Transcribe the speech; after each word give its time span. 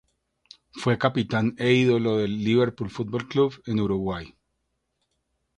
Fue 0.71 0.97
capitán 0.97 1.53
e 1.59 1.73
ídolo 1.73 2.17
del 2.17 2.43
Liverpool 2.43 2.89
Fútbol 2.89 3.27
Club 3.27 3.63
de 3.65 3.79
Uruguay. 3.79 4.33